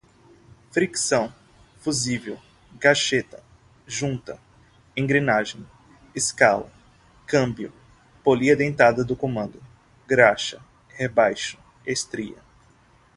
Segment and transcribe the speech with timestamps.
[0.71, 1.31] fricção,
[1.77, 2.39] fusível,
[2.79, 3.43] gaxeta,
[3.85, 4.39] junta,
[4.97, 5.63] engrenagem,
[6.15, 6.71] escala,
[7.27, 7.71] câmbio,
[8.23, 9.61] polia dentada do comando,
[10.07, 10.59] graxa,
[10.95, 12.39] rebaixo, estria